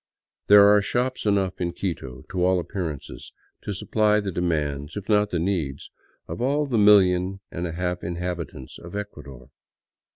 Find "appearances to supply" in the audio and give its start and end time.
2.59-4.19